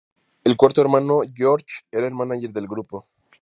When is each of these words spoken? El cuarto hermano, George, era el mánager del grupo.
El 0.43 0.57
cuarto 0.57 0.81
hermano, 0.81 1.21
George, 1.35 1.81
era 1.91 2.07
el 2.07 2.15
mánager 2.15 2.49
del 2.51 2.65
grupo. 2.67 3.07